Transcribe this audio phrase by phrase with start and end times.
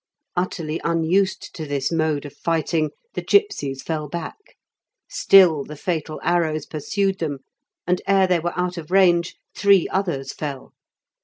[0.35, 4.57] Utterly unused to this mode of fighting, the gipsies fell back.
[5.07, 7.41] Still the fatal arrows pursued them,
[7.85, 10.73] and ere they were out of range three others fell.